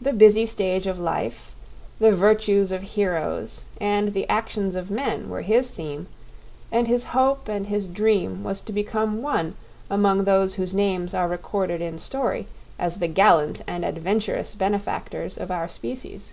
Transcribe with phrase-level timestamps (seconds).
[0.00, 1.54] The busy stage of life,
[1.98, 6.06] the virtues of heroes, and the actions of men were his theme;
[6.72, 9.56] and his hope and his dream was to become one
[9.90, 12.46] among those whose names are recorded in story
[12.78, 16.32] as the gallant and adventurous benefactors of our species.